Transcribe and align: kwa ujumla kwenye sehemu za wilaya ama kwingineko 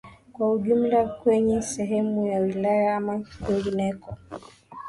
kwa 0.33 0.51
ujumla 0.53 1.05
kwenye 1.07 1.61
sehemu 1.61 2.27
za 2.29 2.39
wilaya 2.39 2.95
ama 2.97 3.23
kwingineko 3.45 4.17